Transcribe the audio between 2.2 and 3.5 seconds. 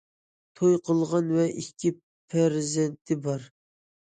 پەرزەنتى بار.